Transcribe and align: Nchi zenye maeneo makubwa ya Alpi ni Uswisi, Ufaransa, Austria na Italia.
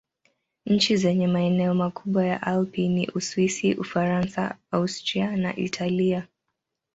Nchi 0.65 0.97
zenye 0.97 1.27
maeneo 1.27 1.73
makubwa 1.73 2.25
ya 2.25 2.41
Alpi 2.41 2.87
ni 2.87 3.07
Uswisi, 3.07 3.73
Ufaransa, 3.73 4.55
Austria 4.71 5.37
na 5.37 5.55
Italia. 5.55 6.27